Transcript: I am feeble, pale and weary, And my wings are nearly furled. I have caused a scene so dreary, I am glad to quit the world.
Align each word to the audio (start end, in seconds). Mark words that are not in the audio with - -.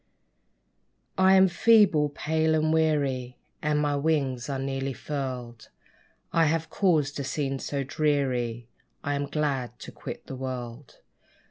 I 1.15 1.35
am 1.35 1.47
feeble, 1.47 2.09
pale 2.09 2.55
and 2.55 2.73
weary, 2.73 3.37
And 3.61 3.77
my 3.77 3.95
wings 3.95 4.49
are 4.49 4.57
nearly 4.57 4.93
furled. 4.93 5.69
I 6.33 6.45
have 6.45 6.71
caused 6.71 7.19
a 7.19 7.23
scene 7.23 7.59
so 7.59 7.83
dreary, 7.83 8.67
I 9.03 9.13
am 9.13 9.27
glad 9.27 9.77
to 9.77 9.91
quit 9.91 10.25
the 10.25 10.35
world. 10.35 11.01